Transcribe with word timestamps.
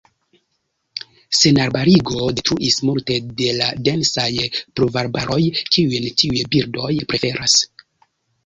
Senarbarigo 1.39 2.23
detruis 2.39 2.79
multe 2.91 3.17
de 3.41 3.51
la 3.59 3.67
densaj 3.89 4.31
pluvarbaroj 4.81 5.41
kiujn 5.77 6.11
tiuj 6.23 6.45
birdoj 6.57 6.93
preferas. 7.13 7.61